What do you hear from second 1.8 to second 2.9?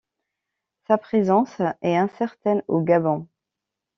est incertaine au